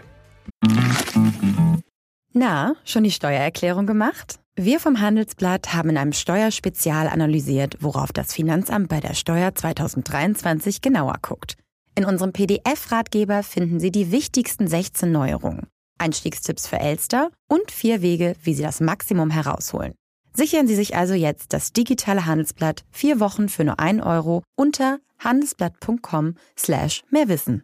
Na, 2.31 2.73
schon 2.85 3.03
die 3.03 3.11
Steuererklärung 3.11 3.85
gemacht? 3.85 4.39
Wir 4.55 4.79
vom 4.79 5.01
Handelsblatt 5.01 5.73
haben 5.73 5.89
in 5.89 5.97
einem 5.97 6.13
Steuerspezial 6.13 7.09
analysiert, 7.09 7.75
worauf 7.81 8.13
das 8.13 8.33
Finanzamt 8.33 8.87
bei 8.87 9.01
der 9.01 9.13
Steuer 9.13 9.53
2023 9.53 10.79
genauer 10.79 11.15
guckt. 11.21 11.57
In 11.95 12.05
unserem 12.05 12.31
PDF-Ratgeber 12.31 13.43
finden 13.43 13.81
Sie 13.81 13.91
die 13.91 14.13
wichtigsten 14.13 14.69
16 14.69 15.11
Neuerungen. 15.11 15.67
Einstiegstipps 15.97 16.67
für 16.67 16.79
Elster 16.79 17.29
und 17.47 17.71
vier 17.71 18.01
Wege, 18.01 18.35
wie 18.43 18.53
Sie 18.53 18.63
das 18.63 18.79
Maximum 18.79 19.29
herausholen. 19.29 19.93
Sichern 20.33 20.67
Sie 20.67 20.75
sich 20.75 20.95
also 20.95 21.13
jetzt 21.13 21.53
das 21.53 21.73
digitale 21.73 22.25
Handelsblatt 22.25 22.83
vier 22.91 23.19
Wochen 23.19 23.49
für 23.49 23.63
nur 23.63 23.79
ein 23.79 24.01
Euro 24.01 24.43
unter 24.55 24.99
handelsblatt.com 25.19 26.35
slash 26.57 27.03
mehrwissen. 27.09 27.63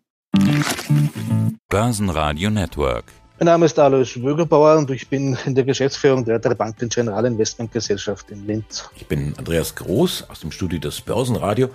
Börsenradio 1.70 2.50
Network. 2.50 3.06
Mein 3.40 3.46
Name 3.46 3.66
ist 3.66 3.78
Alois 3.78 4.16
Wögerbauer 4.16 4.78
und 4.78 4.90
ich 4.92 5.08
bin 5.08 5.38
in 5.46 5.54
der 5.54 5.64
Geschäftsführung 5.64 6.24
der 6.24 6.40
Bank 6.40 6.78
General 6.78 7.26
Investment 7.26 7.72
Gesellschaft 7.72 8.32
in 8.32 8.48
Linz. 8.48 8.90
Ich 8.96 9.06
bin 9.08 9.34
Andreas 9.38 9.76
Groß 9.76 10.30
aus 10.30 10.40
dem 10.40 10.52
Studio 10.52 10.80
des 10.80 11.02
Börsenradio 11.02 11.70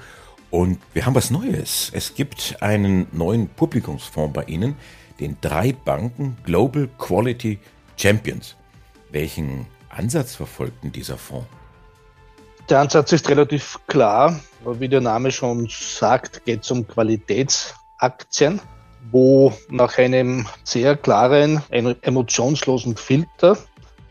und 0.51 0.79
wir 0.95 1.05
haben 1.05 1.15
was 1.15 1.31
Neues. 1.31 1.91
Es 1.93 2.15
gibt 2.15 2.57
einen 2.61 3.07
neuen 3.13 3.49
Publikumsfonds 3.49 4.33
bei 4.33 4.45
Ihnen, 4.45 4.77
den 5.21 5.37
drei 5.41 5.73
Banken 5.73 6.37
Global 6.45 6.89
Quality 6.99 7.59
Champions. 7.97 8.57
Welchen 9.11 9.67
Ansatz 9.89 10.35
verfolgt 10.35 10.85
denn 10.85 10.93
dieser 10.93 11.19
Fonds? 11.19 11.47
Der 12.69 12.81
Ansatz 12.81 13.13
ist 13.13 13.31
relativ 13.31 13.79
klar. 13.87 14.39
Wie 14.65 14.89
der 14.89 15.01
Name 15.01 15.31
schon 15.33 15.69
sagt, 15.71 16.45
geht 16.45 16.65
es 16.65 16.71
um 16.71 16.87
Qualitätsaktien, 16.87 18.61
wo 19.11 19.55
nach 19.71 19.97
einem 19.97 20.47
sehr 20.65 20.95
klaren, 20.97 21.63
emotionslosen 21.71 22.95
Filter 22.97 23.57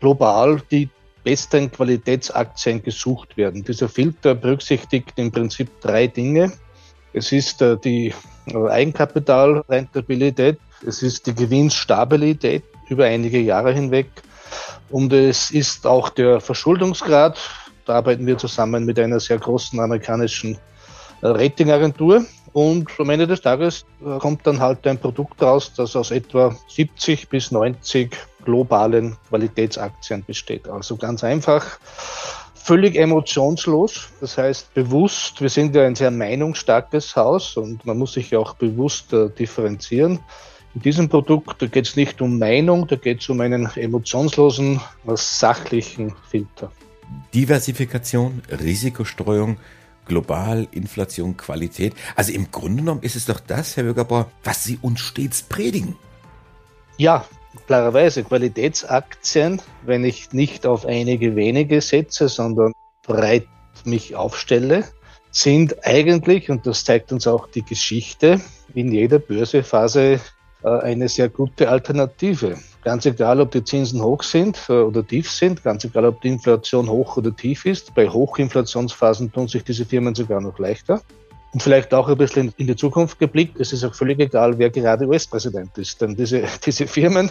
global 0.00 0.60
die 0.70 0.88
besten 1.22 1.70
Qualitätsaktien 1.70 2.82
gesucht 2.82 3.36
werden. 3.36 3.62
Dieser 3.62 3.88
Filter 3.88 4.34
berücksichtigt 4.34 5.12
im 5.16 5.30
Prinzip 5.30 5.80
drei 5.80 6.08
Dinge. 6.08 6.50
Es 7.12 7.30
ist 7.32 7.62
äh, 7.62 7.76
die 7.76 8.12
Eigenkapitalrentabilität, 8.46 10.58
es 10.86 11.02
ist 11.02 11.26
die 11.26 11.34
Gewinnstabilität 11.34 12.64
über 12.88 13.04
einige 13.04 13.40
Jahre 13.40 13.72
hinweg 13.72 14.08
und 14.90 15.12
es 15.12 15.50
ist 15.50 15.86
auch 15.86 16.08
der 16.08 16.40
Verschuldungsgrad. 16.40 17.38
Da 17.84 17.94
arbeiten 17.94 18.26
wir 18.26 18.38
zusammen 18.38 18.84
mit 18.84 18.98
einer 18.98 19.20
sehr 19.20 19.38
großen 19.38 19.78
amerikanischen 19.80 20.58
äh, 21.22 21.26
Ratingagentur. 21.26 22.24
Und 22.52 22.88
am 22.98 23.10
Ende 23.10 23.26
des 23.26 23.42
Tages 23.42 23.84
äh, 24.04 24.18
kommt 24.18 24.46
dann 24.46 24.60
halt 24.60 24.86
ein 24.86 24.98
Produkt 24.98 25.42
raus, 25.42 25.72
das 25.76 25.94
aus 25.94 26.10
etwa 26.10 26.56
70 26.68 27.28
bis 27.28 27.50
90 27.50 28.16
globalen 28.44 29.16
Qualitätsaktien 29.28 30.24
besteht. 30.24 30.68
Also 30.68 30.96
ganz 30.96 31.22
einfach, 31.22 31.78
völlig 32.54 32.96
emotionslos. 32.96 34.08
Das 34.20 34.38
heißt 34.38 34.72
bewusst, 34.72 35.42
wir 35.42 35.50
sind 35.50 35.74
ja 35.74 35.84
ein 35.84 35.94
sehr 35.94 36.10
meinungsstarkes 36.10 37.14
Haus 37.16 37.58
und 37.58 37.84
man 37.84 37.98
muss 37.98 38.14
sich 38.14 38.30
ja 38.30 38.38
auch 38.38 38.54
bewusst 38.54 39.12
differenzieren. 39.12 40.20
In 40.74 40.82
diesem 40.82 41.08
Produkt 41.08 41.58
geht 41.72 41.86
es 41.86 41.96
nicht 41.96 42.20
um 42.20 42.38
Meinung, 42.38 42.86
da 42.86 42.96
geht 42.96 43.20
es 43.20 43.28
um 43.28 43.40
einen 43.40 43.68
emotionslosen, 43.74 44.80
sachlichen 45.14 46.14
Filter. 46.28 46.70
Diversifikation, 47.34 48.42
Risikostreuung, 48.50 49.56
global, 50.04 50.68
Inflation, 50.72 51.36
Qualität. 51.36 51.94
Also 52.16 52.32
im 52.32 52.50
Grunde 52.50 52.82
genommen 52.82 53.02
ist 53.02 53.16
es 53.16 53.24
doch 53.24 53.40
das, 53.40 53.76
Herr 53.76 53.84
Bürgerbauer, 53.84 54.30
was 54.44 54.64
Sie 54.64 54.78
uns 54.82 55.00
stets 55.00 55.42
predigen. 55.42 55.96
Ja, 56.96 57.24
klarerweise 57.66 58.24
Qualitätsaktien, 58.24 59.62
wenn 59.84 60.04
ich 60.04 60.32
nicht 60.32 60.66
auf 60.66 60.84
einige 60.84 61.36
wenige 61.36 61.80
setze, 61.80 62.28
sondern 62.28 62.72
breit 63.02 63.46
mich 63.84 64.16
aufstelle, 64.16 64.84
sind 65.30 65.86
eigentlich, 65.86 66.50
und 66.50 66.66
das 66.66 66.84
zeigt 66.84 67.12
uns 67.12 67.26
auch 67.26 67.48
die 67.48 67.64
Geschichte, 67.64 68.40
in 68.74 68.92
jeder 68.92 69.18
Börsephase 69.18 70.20
eine 70.66 71.08
sehr 71.08 71.28
gute 71.28 71.68
Alternative. 71.68 72.56
Ganz 72.82 73.06
egal, 73.06 73.40
ob 73.40 73.50
die 73.50 73.62
Zinsen 73.62 74.02
hoch 74.02 74.22
sind 74.22 74.58
äh, 74.68 74.72
oder 74.72 75.06
tief 75.06 75.30
sind, 75.30 75.62
ganz 75.62 75.84
egal, 75.84 76.06
ob 76.06 76.20
die 76.20 76.28
Inflation 76.28 76.88
hoch 76.88 77.16
oder 77.16 77.34
tief 77.34 77.64
ist. 77.64 77.94
Bei 77.94 78.08
Hochinflationsphasen 78.08 79.32
tun 79.32 79.48
sich 79.48 79.64
diese 79.64 79.84
Firmen 79.84 80.14
sogar 80.14 80.40
noch 80.40 80.58
leichter. 80.58 81.02
Und 81.52 81.62
vielleicht 81.62 81.94
auch 81.94 82.08
ein 82.08 82.18
bisschen 82.18 82.52
in 82.58 82.66
die 82.66 82.76
Zukunft 82.76 83.18
geblickt, 83.18 83.58
es 83.58 83.72
ist 83.72 83.82
auch 83.82 83.94
völlig 83.94 84.18
egal, 84.20 84.58
wer 84.58 84.70
gerade 84.70 85.06
US-Präsident 85.06 85.76
ist. 85.78 86.00
Denn 86.00 86.14
diese, 86.14 86.42
diese 86.64 86.86
Firmen 86.86 87.30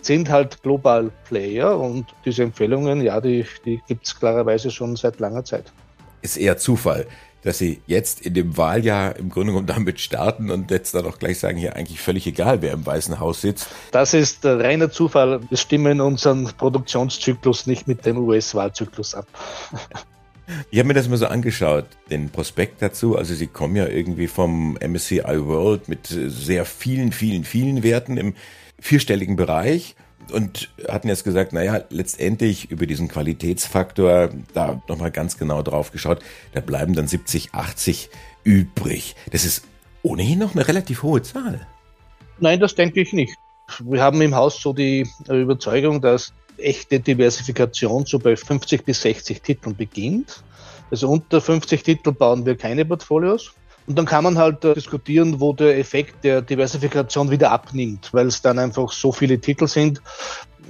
sind 0.00 0.30
halt 0.30 0.62
global 0.62 1.10
Player 1.28 1.78
und 1.78 2.06
diese 2.24 2.42
Empfehlungen, 2.42 3.02
ja, 3.02 3.20
die, 3.20 3.44
die 3.64 3.80
gibt 3.86 4.06
es 4.06 4.18
klarerweise 4.18 4.70
schon 4.70 4.96
seit 4.96 5.20
langer 5.20 5.44
Zeit. 5.44 5.72
Ist 6.22 6.36
eher 6.36 6.56
Zufall 6.56 7.06
dass 7.42 7.58
sie 7.58 7.80
jetzt 7.86 8.20
in 8.20 8.34
dem 8.34 8.56
Wahljahr 8.56 9.16
im 9.16 9.28
Grunde 9.28 9.52
genommen 9.52 9.66
damit 9.66 10.00
starten 10.00 10.50
und 10.50 10.70
jetzt 10.70 10.94
dann 10.94 11.06
auch 11.06 11.18
gleich 11.18 11.38
sagen, 11.38 11.58
hier 11.58 11.76
eigentlich 11.76 12.00
völlig 12.00 12.26
egal, 12.26 12.62
wer 12.62 12.72
im 12.72 12.86
Weißen 12.86 13.18
Haus 13.20 13.40
sitzt. 13.40 13.68
Das 13.90 14.14
ist 14.14 14.44
reiner 14.44 14.90
Zufall. 14.90 15.40
Wir 15.48 15.58
stimmen 15.58 16.00
unseren 16.00 16.44
Produktionszyklus 16.56 17.66
nicht 17.66 17.88
mit 17.88 18.06
dem 18.06 18.18
US-Wahlzyklus 18.18 19.14
ab. 19.14 19.26
Ich 20.70 20.78
habe 20.80 20.88
mir 20.88 20.94
das 20.94 21.08
mal 21.08 21.16
so 21.16 21.26
angeschaut, 21.26 21.86
den 22.10 22.28
Prospekt 22.28 22.82
dazu. 22.82 23.16
Also 23.16 23.32
sie 23.32 23.46
kommen 23.46 23.76
ja 23.76 23.86
irgendwie 23.86 24.26
vom 24.26 24.76
MSCI 24.84 25.46
World 25.46 25.88
mit 25.88 26.08
sehr 26.08 26.64
vielen, 26.64 27.12
vielen, 27.12 27.44
vielen 27.44 27.82
Werten 27.82 28.16
im 28.16 28.34
vierstelligen 28.78 29.36
Bereich 29.36 29.94
und 30.30 30.70
hatten 30.88 31.08
jetzt 31.08 31.24
gesagt, 31.24 31.52
naja, 31.52 31.82
letztendlich 31.90 32.70
über 32.70 32.86
diesen 32.86 33.08
Qualitätsfaktor 33.08 34.30
da 34.54 34.82
nochmal 34.88 35.10
ganz 35.10 35.38
genau 35.38 35.62
drauf 35.62 35.90
geschaut, 35.92 36.20
da 36.52 36.60
bleiben 36.60 36.94
dann 36.94 37.08
70, 37.08 37.54
80 37.54 38.10
übrig. 38.44 39.16
Das 39.30 39.44
ist 39.44 39.64
ohnehin 40.02 40.38
noch 40.38 40.54
eine 40.54 40.66
relativ 40.66 41.02
hohe 41.02 41.22
Zahl. 41.22 41.66
Nein, 42.38 42.60
das 42.60 42.74
denke 42.74 43.00
ich 43.00 43.12
nicht. 43.12 43.36
Wir 43.80 44.02
haben 44.02 44.20
im 44.20 44.34
Haus 44.34 44.60
so 44.60 44.72
die 44.72 45.08
Überzeugung, 45.28 46.00
dass 46.00 46.32
echte 46.58 47.00
Diversifikation 47.00 48.04
so 48.04 48.18
bei 48.18 48.36
50 48.36 48.84
bis 48.84 49.02
60 49.02 49.42
Titeln 49.42 49.76
beginnt. 49.76 50.42
Also 50.90 51.08
unter 51.08 51.40
50 51.40 51.82
Titel 51.82 52.12
bauen 52.12 52.44
wir 52.44 52.56
keine 52.56 52.84
Portfolios. 52.84 53.52
Und 53.86 53.98
dann 53.98 54.06
kann 54.06 54.24
man 54.24 54.38
halt 54.38 54.64
äh, 54.64 54.74
diskutieren, 54.74 55.40
wo 55.40 55.52
der 55.52 55.78
Effekt 55.78 56.24
der 56.24 56.42
Diversifikation 56.42 57.30
wieder 57.30 57.50
abnimmt, 57.50 58.10
weil 58.12 58.28
es 58.28 58.40
dann 58.42 58.58
einfach 58.58 58.92
so 58.92 59.12
viele 59.12 59.40
Titel 59.40 59.66
sind. 59.66 60.00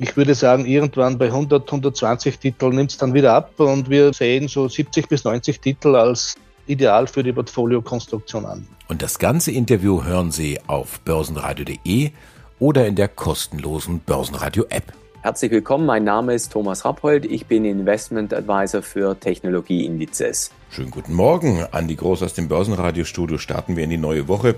Ich 0.01 0.17
würde 0.17 0.35
sagen, 0.35 0.65
irgendwann 0.65 1.19
bei 1.19 1.27
100, 1.27 1.67
120 1.67 2.39
Titeln 2.39 2.77
nimmt 2.77 2.91
es 2.91 2.97
dann 2.97 3.13
wieder 3.13 3.35
ab 3.35 3.53
und 3.59 3.91
wir 3.91 4.15
sehen 4.15 4.49
so 4.49 4.67
70 4.67 5.09
bis 5.09 5.25
90 5.25 5.61
Titel 5.61 5.95
als 5.95 6.37
ideal 6.67 7.07
für 7.07 7.23
die 7.23 7.33
Portfoliokonstruktion 7.33 8.47
an. 8.47 8.67
Und 8.89 9.03
das 9.03 9.19
ganze 9.19 9.51
Interview 9.51 10.05
hören 10.05 10.31
Sie 10.31 10.59
auf 10.67 11.01
börsenradio.de 11.01 12.11
oder 12.59 12.87
in 12.87 12.95
der 12.95 13.09
kostenlosen 13.09 14.01
Börsenradio-App. 14.01 14.93
Herzlich 15.23 15.51
willkommen, 15.51 15.87
mein 15.87 16.05
Name 16.05 16.35
ist 16.35 16.53
Thomas 16.53 16.85
Rappold, 16.85 17.27
ich 17.27 17.47
bin 17.47 17.65
Investment 17.65 18.33
Advisor 18.33 18.83
für 18.83 19.19
Technologieindizes. 19.19 20.51
Schönen 20.75 20.91
guten 20.91 21.13
Morgen, 21.13 21.67
Andi 21.71 21.97
Groß 21.97 22.23
aus 22.23 22.33
dem 22.33 22.49
Börsenradiostudio. 22.49 23.37
Starten 23.37 23.77
wir 23.77 23.85
in 23.85 23.91
die 23.91 23.99
neue 23.99 24.27
Woche. 24.27 24.55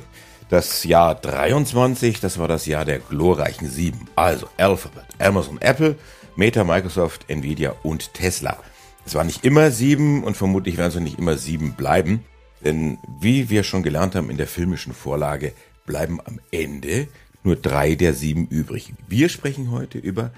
Das 0.48 0.84
Jahr 0.84 1.16
23, 1.16 2.20
das 2.20 2.38
war 2.38 2.46
das 2.46 2.66
Jahr 2.66 2.84
der 2.84 3.00
glorreichen 3.00 3.68
sieben. 3.68 4.06
Also 4.14 4.46
Alphabet, 4.56 5.06
Amazon, 5.18 5.60
Apple, 5.60 5.96
Meta, 6.36 6.62
Microsoft, 6.62 7.24
Nvidia 7.26 7.74
und 7.82 8.14
Tesla. 8.14 8.58
Es 9.04 9.16
waren 9.16 9.26
nicht 9.26 9.44
immer 9.44 9.72
sieben 9.72 10.22
und 10.22 10.36
vermutlich 10.36 10.76
werden 10.76 10.92
es 10.92 11.00
nicht 11.00 11.18
immer 11.18 11.36
sieben 11.36 11.72
bleiben. 11.72 12.22
Denn 12.64 12.98
wie 13.18 13.50
wir 13.50 13.64
schon 13.64 13.82
gelernt 13.82 14.14
haben 14.14 14.30
in 14.30 14.36
der 14.36 14.46
filmischen 14.46 14.94
Vorlage, 14.94 15.52
bleiben 15.84 16.20
am 16.24 16.38
Ende 16.52 17.08
nur 17.42 17.56
drei 17.56 17.96
der 17.96 18.14
sieben 18.14 18.46
übrig. 18.46 18.94
Wir 19.08 19.28
sprechen 19.28 19.72
heute 19.72 19.98
über 19.98 20.30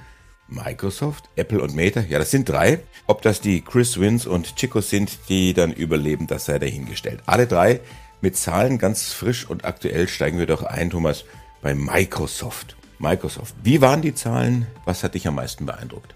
Microsoft, 0.49 1.29
Apple 1.37 1.61
und 1.61 1.75
Meta, 1.75 2.01
ja, 2.01 2.19
das 2.19 2.31
sind 2.31 2.49
drei. 2.49 2.81
Ob 3.07 3.23
das 3.23 3.41
die 3.41 3.63
Chris 3.63 4.01
Wins 4.01 4.27
und 4.27 4.57
Chico 4.57 4.81
sind, 4.81 5.19
die 5.29 5.55
dann 5.55 5.73
überleben, 5.73 6.27
das 6.27 6.45
sei 6.47 6.59
dahingestellt. 6.59 7.21
Alle 7.27 7.47
drei 7.47 7.81
mit 8.21 8.37
Zahlen 8.37 8.79
ganz 8.79 9.13
frisch 9.13 9.49
und 9.49 9.65
aktuell 9.65 10.09
steigen 10.09 10.39
wir 10.39 10.47
doch 10.47 10.63
ein, 10.63 10.91
Thomas, 10.91 11.25
bei 11.63 11.75
Microsoft. 11.75 12.77
Microsoft. 12.99 13.55
Wie 13.63 13.81
waren 13.81 14.03
die 14.03 14.15
Zahlen? 14.15 14.67
Was 14.85 15.05
hat 15.05 15.15
dich 15.15 15.27
am 15.29 15.35
meisten 15.35 15.67
beeindruckt? 15.67 16.15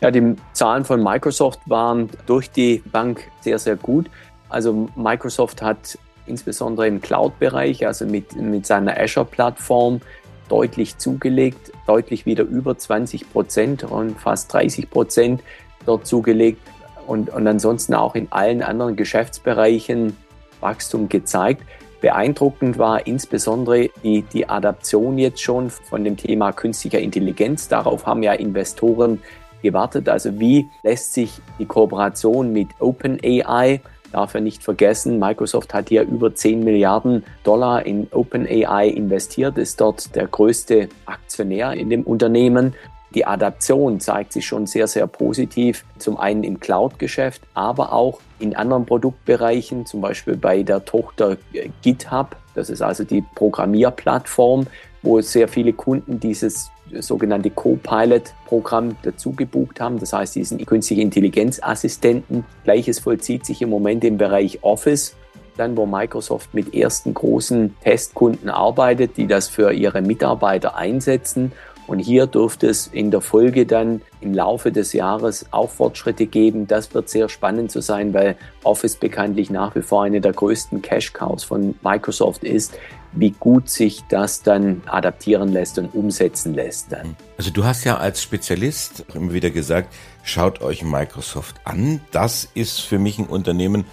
Ja, 0.00 0.10
die 0.10 0.36
Zahlen 0.52 0.84
von 0.84 1.02
Microsoft 1.02 1.60
waren 1.66 2.10
durch 2.26 2.50
die 2.50 2.82
Bank 2.90 3.30
sehr, 3.40 3.58
sehr 3.58 3.76
gut. 3.76 4.10
Also 4.48 4.88
Microsoft 4.96 5.62
hat 5.62 5.98
insbesondere 6.26 6.86
im 6.86 7.00
Cloud-Bereich, 7.00 7.86
also 7.86 8.06
mit, 8.06 8.36
mit 8.36 8.66
seiner 8.66 8.98
Azure-Plattform, 8.98 10.00
deutlich 10.48 10.98
zugelegt, 10.98 11.72
deutlich 11.86 12.26
wieder 12.26 12.44
über 12.44 12.76
20 12.76 13.32
Prozent 13.32 13.84
und 13.84 14.18
fast 14.18 14.52
30 14.52 14.90
Prozent 14.90 15.42
dort 15.86 16.06
zugelegt 16.06 16.60
und, 17.06 17.30
und 17.30 17.46
ansonsten 17.46 17.94
auch 17.94 18.14
in 18.14 18.30
allen 18.30 18.62
anderen 18.62 18.96
Geschäftsbereichen 18.96 20.16
Wachstum 20.60 21.08
gezeigt. 21.08 21.62
Beeindruckend 22.00 22.78
war 22.78 23.06
insbesondere 23.06 23.88
die, 24.02 24.22
die 24.22 24.48
Adaption 24.48 25.18
jetzt 25.18 25.40
schon 25.40 25.70
von 25.70 26.04
dem 26.04 26.16
Thema 26.16 26.52
künstlicher 26.52 26.98
Intelligenz. 26.98 27.68
Darauf 27.68 28.06
haben 28.06 28.22
ja 28.22 28.32
Investoren 28.32 29.20
gewartet. 29.62 30.08
Also 30.08 30.38
wie 30.40 30.68
lässt 30.82 31.14
sich 31.14 31.40
die 31.58 31.66
Kooperation 31.66 32.52
mit 32.52 32.68
OpenAI 32.80 33.80
darf 34.12 34.34
er 34.34 34.40
nicht 34.40 34.62
vergessen, 34.62 35.18
Microsoft 35.18 35.74
hat 35.74 35.88
hier 35.88 36.02
über 36.02 36.34
10 36.34 36.62
Milliarden 36.64 37.24
Dollar 37.44 37.84
in 37.84 38.08
OpenAI 38.10 38.88
investiert, 38.88 39.58
ist 39.58 39.80
dort 39.80 40.14
der 40.14 40.26
größte 40.26 40.88
Aktionär 41.06 41.72
in 41.72 41.90
dem 41.90 42.02
Unternehmen. 42.02 42.74
Die 43.14 43.26
Adaption 43.26 44.00
zeigt 44.00 44.32
sich 44.32 44.46
schon 44.46 44.66
sehr, 44.66 44.86
sehr 44.86 45.06
positiv. 45.06 45.84
Zum 45.98 46.16
einen 46.16 46.44
im 46.44 46.60
Cloud-Geschäft, 46.60 47.42
aber 47.52 47.92
auch 47.92 48.20
in 48.38 48.56
anderen 48.56 48.86
Produktbereichen, 48.86 49.84
zum 49.84 50.00
Beispiel 50.00 50.36
bei 50.36 50.62
der 50.62 50.84
Tochter 50.84 51.36
GitHub. 51.82 52.36
Das 52.54 52.70
ist 52.70 52.80
also 52.82 53.04
die 53.04 53.22
Programmierplattform, 53.34 54.66
wo 55.02 55.20
sehr 55.20 55.48
viele 55.48 55.72
Kunden 55.72 56.20
dieses 56.20 56.71
sogenannte 57.00 57.50
Co-Pilot-Programm 57.50 58.96
dazu 59.02 59.32
gebucht 59.32 59.80
haben. 59.80 59.98
Das 59.98 60.12
heißt, 60.12 60.34
diesen 60.34 60.64
künstlichen 60.64 61.02
Intelligenzassistenten. 61.02 62.44
Gleiches 62.64 62.98
vollzieht 62.98 63.46
sich 63.46 63.62
im 63.62 63.70
Moment 63.70 64.04
im 64.04 64.18
Bereich 64.18 64.58
Office. 64.62 65.16
Dann, 65.56 65.76
wo 65.76 65.84
Microsoft 65.84 66.54
mit 66.54 66.74
ersten 66.74 67.12
großen 67.12 67.76
Testkunden 67.82 68.48
arbeitet, 68.48 69.16
die 69.18 69.26
das 69.26 69.48
für 69.48 69.72
ihre 69.72 70.00
Mitarbeiter 70.00 70.76
einsetzen. 70.76 71.52
Und 71.86 71.98
hier 71.98 72.26
dürfte 72.26 72.68
es 72.68 72.86
in 72.86 73.10
der 73.10 73.20
Folge 73.20 73.66
dann 73.66 74.02
im 74.20 74.34
Laufe 74.34 74.70
des 74.72 74.92
Jahres 74.92 75.46
auch 75.50 75.70
Fortschritte 75.70 76.26
geben. 76.26 76.66
Das 76.66 76.94
wird 76.94 77.08
sehr 77.08 77.28
spannend 77.28 77.70
zu 77.70 77.80
sein, 77.80 78.14
weil 78.14 78.36
Office 78.62 78.96
bekanntlich 78.96 79.50
nach 79.50 79.74
wie 79.74 79.82
vor 79.82 80.04
eine 80.04 80.20
der 80.20 80.32
größten 80.32 80.80
Cash-Cows 80.80 81.44
von 81.44 81.74
Microsoft 81.82 82.44
ist 82.44 82.78
wie 83.12 83.30
gut 83.30 83.68
sich 83.68 84.02
das 84.08 84.42
dann 84.42 84.82
adaptieren 84.86 85.52
lässt 85.52 85.78
und 85.78 85.94
umsetzen 85.94 86.54
lässt 86.54 86.92
dann. 86.92 87.16
Also 87.36 87.50
du 87.50 87.64
hast 87.64 87.84
ja 87.84 87.98
als 87.98 88.22
Spezialist 88.22 89.04
immer 89.14 89.32
wieder 89.32 89.50
gesagt, 89.50 89.92
schaut 90.22 90.62
euch 90.62 90.82
Microsoft 90.82 91.56
an. 91.64 92.00
Das 92.10 92.48
ist 92.54 92.80
für 92.80 92.98
mich 92.98 93.18
ein 93.18 93.26
Unternehmen, 93.26 93.84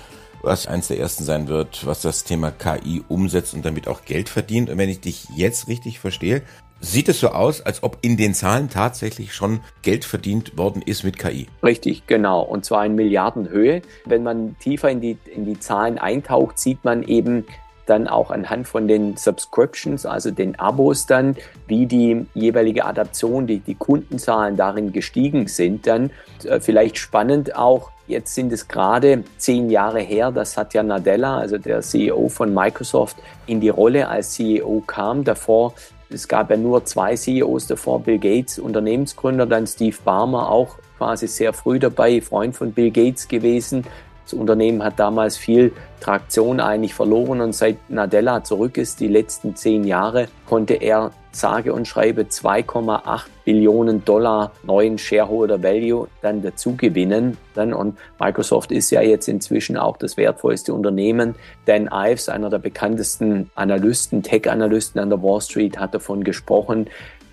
was 0.42 0.68
eines 0.68 0.88
der 0.88 1.00
ersten 1.00 1.26
sein 1.26 1.48
wird, 1.48 1.86
was 1.86 2.02
das 2.02 2.24
Thema 2.24 2.52
KI 2.52 3.04
umsetzt 3.08 3.54
und 3.54 3.66
damit 3.66 3.88
auch 3.88 4.06
Geld 4.06 4.30
verdient. 4.30 4.70
Und 4.70 4.78
wenn 4.78 4.90
ich 4.90 5.02
dich 5.02 5.28
jetzt 5.36 5.68
richtig 5.68 6.00
verstehe, 6.00 6.44
sieht 6.82 7.10
es 7.10 7.20
so 7.20 7.30
aus, 7.30 7.62
als 7.62 7.84
ob 7.84 7.98
in 8.02 8.18
den 8.18 8.34
Zahlen 8.34 8.70
tatsächlich 8.70 9.34
schon 9.34 9.60
Geld 9.82 10.06
verdient 10.06 10.58
worden 10.58 10.82
ist 10.82 11.04
mit 11.04 11.18
KI. 11.18 11.48
Richtig, 11.64 12.08
genau. 12.08 12.42
Und 12.42 12.66
zwar 12.66 12.86
in 12.86 12.96
Milliardenhöhe. 12.96 13.82
Wenn 14.06 14.24
man 14.24 14.58
tiefer 14.60 14.90
in 14.90 15.02
die, 15.02 15.18
in 15.34 15.46
die 15.46 15.60
Zahlen 15.60 15.98
eintaucht, 15.98 16.60
sieht 16.60 16.84
man 16.84 17.04
eben, 17.04 17.46
dann 17.90 18.08
auch 18.08 18.30
anhand 18.30 18.68
von 18.68 18.88
den 18.88 19.18
Subscriptions, 19.18 20.06
also 20.06 20.32
den 20.32 20.60
Abos 20.60 21.08
dann, 21.08 21.36
wie 21.68 21.88
die 21.88 22.26
jeweilige 22.34 22.86
Adaption, 22.86 23.48
die, 23.48 23.60
die 23.60 23.76
Kundenzahlen 23.76 24.56
darin 24.56 24.94
gestiegen 24.94 25.48
sind 25.48 25.88
dann. 25.88 26.12
Äh, 26.44 26.60
vielleicht 26.60 26.98
spannend 26.98 27.56
auch, 27.56 27.92
jetzt 28.08 28.36
sind 28.36 28.54
es 28.54 28.68
gerade 28.68 29.24
zehn 29.38 29.70
Jahre 29.70 30.02
her, 30.02 30.32
das 30.32 30.56
hat 30.56 30.74
ja 30.74 30.84
Nadella, 30.84 31.40
also 31.40 31.58
der 31.58 31.82
CEO 31.82 32.30
von 32.30 32.54
Microsoft, 32.54 33.18
in 33.48 33.60
die 33.60 33.70
Rolle 33.70 34.08
als 34.08 34.34
CEO 34.34 34.84
kam. 34.86 35.24
Davor 35.24 35.74
es 36.10 36.28
gab 36.28 36.50
ja 36.50 36.58
nur 36.58 36.86
zwei 36.86 37.16
CEOs 37.16 37.68
davor, 37.68 38.02
Bill 38.02 38.20
Gates, 38.20 38.60
Unternehmensgründer, 38.60 39.46
dann 39.46 39.68
Steve 39.68 39.98
Barmer, 40.04 40.50
auch 40.50 40.78
quasi 40.98 41.28
sehr 41.28 41.54
früh 41.54 41.80
dabei, 41.80 42.22
Freund 42.22 42.56
von 42.56 42.72
Bill 42.72 42.92
Gates 42.92 43.28
gewesen, 43.28 43.86
das 44.30 44.40
Unternehmen 44.40 44.84
hat 44.84 45.00
damals 45.00 45.38
viel 45.38 45.72
Traktion 46.00 46.60
eigentlich 46.60 46.94
verloren 46.94 47.42
und 47.42 47.54
seit 47.54 47.78
Nadella 47.90 48.44
zurück 48.44 48.78
ist, 48.78 49.00
die 49.00 49.08
letzten 49.08 49.56
zehn 49.56 49.84
Jahre, 49.84 50.28
konnte 50.48 50.76
er 50.76 51.12
sage 51.32 51.74
und 51.74 51.88
schreibe 51.88 52.24
2,8 52.24 53.24
Billionen 53.46 54.06
Dollar 54.06 54.52
neuen 54.64 54.98
Shareholder 54.98 55.62
Value 55.62 56.08
dann 56.22 56.42
dazu 56.42 56.76
gewinnen. 56.76 57.38
Und 57.56 57.98
Microsoft 58.20 58.72
ist 58.72 58.92
ja 58.92 59.02
jetzt 59.02 59.28
inzwischen 59.28 59.78
auch 59.78 59.98
das 59.98 60.16
wertvollste 60.16 60.74
Unternehmen. 60.74 61.36
Dan 61.66 61.90
Ives, 61.92 62.30
einer 62.30 62.50
der 62.50 62.60
bekanntesten 62.60 63.50
Analysten, 63.56 64.24
Tech-Analysten 64.24 65.02
an 65.02 65.10
der 65.10 65.22
Wall 65.22 65.42
Street, 65.42 65.80
hat 65.80 65.94
davon 65.94 66.24
gesprochen, 66.24 66.88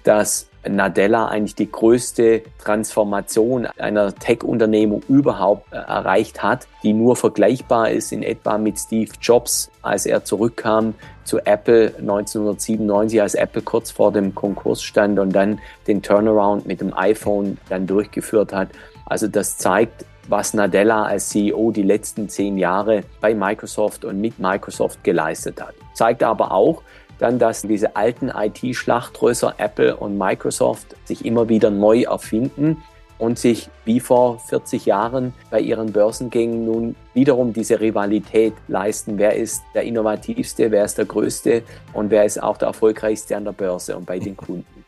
dass 0.04 0.48
Nadella 0.68 1.26
eigentlich 1.28 1.54
die 1.54 1.70
größte 1.70 2.42
Transformation 2.58 3.66
einer 3.78 4.14
Tech-Unternehmung 4.14 5.02
überhaupt 5.08 5.72
äh, 5.72 5.76
erreicht 5.76 6.42
hat, 6.42 6.66
die 6.82 6.92
nur 6.92 7.16
vergleichbar 7.16 7.90
ist 7.90 8.12
in 8.12 8.22
etwa 8.22 8.58
mit 8.58 8.78
Steve 8.78 9.10
Jobs, 9.20 9.70
als 9.82 10.06
er 10.06 10.24
zurückkam 10.24 10.94
zu 11.24 11.38
Apple 11.38 11.94
1997, 11.98 13.20
als 13.20 13.34
Apple 13.34 13.62
kurz 13.62 13.90
vor 13.90 14.12
dem 14.12 14.34
Konkurs 14.34 14.82
stand 14.82 15.18
und 15.18 15.32
dann 15.32 15.60
den 15.86 16.02
Turnaround 16.02 16.66
mit 16.66 16.80
dem 16.80 16.96
iPhone 16.96 17.58
dann 17.68 17.86
durchgeführt 17.86 18.52
hat. 18.52 18.68
Also 19.06 19.26
das 19.28 19.58
zeigt, 19.58 20.04
was 20.28 20.54
Nadella 20.54 21.04
als 21.04 21.28
CEO 21.28 21.70
die 21.70 21.82
letzten 21.82 22.28
zehn 22.28 22.58
Jahre 22.58 23.02
bei 23.20 23.34
Microsoft 23.34 24.04
und 24.04 24.20
mit 24.20 24.38
Microsoft 24.38 25.02
geleistet 25.04 25.60
hat. 25.60 25.74
Zeigt 25.94 26.22
aber 26.22 26.52
auch, 26.52 26.82
dann, 27.18 27.38
dass 27.38 27.62
diese 27.62 27.96
alten 27.96 28.28
IT-Schlachtrösser 28.28 29.54
Apple 29.58 29.96
und 29.96 30.18
Microsoft 30.18 30.96
sich 31.04 31.24
immer 31.24 31.48
wieder 31.48 31.70
neu 31.70 32.02
erfinden 32.02 32.82
und 33.18 33.38
sich 33.38 33.68
wie 33.84 34.00
vor 34.00 34.38
40 34.40 34.86
Jahren 34.86 35.32
bei 35.50 35.60
ihren 35.60 35.92
Börsengängen 35.92 36.66
nun 36.66 36.96
wiederum 37.14 37.52
diese 37.52 37.80
Rivalität 37.80 38.52
leisten. 38.68 39.18
Wer 39.18 39.34
ist 39.34 39.62
der 39.74 39.84
innovativste, 39.84 40.70
wer 40.70 40.84
ist 40.84 40.98
der 40.98 41.06
größte 41.06 41.62
und 41.92 42.10
wer 42.10 42.24
ist 42.24 42.42
auch 42.42 42.58
der 42.58 42.68
erfolgreichste 42.68 43.36
an 43.36 43.44
der 43.44 43.52
Börse 43.52 43.96
und 43.96 44.06
bei 44.06 44.18
den 44.18 44.36
Kunden. 44.36 44.84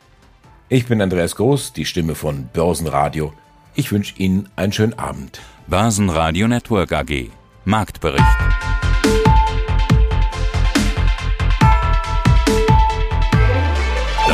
Ich 0.67 0.85
bin 0.87 1.01
Andreas 1.01 1.35
Groß, 1.35 1.73
die 1.73 1.85
Stimme 1.85 2.13
von 2.13 2.47
Börsenradio. 2.53 3.33
Ich 3.73 3.91
wünsche 3.91 4.15
Ihnen 4.19 4.49
einen 4.55 4.71
schönen 4.71 4.97
Abend. 4.99 5.41
Börsenradio 5.67 6.47
Network 6.47 6.91
AG. 6.91 7.31
Marktbericht. 7.65 8.68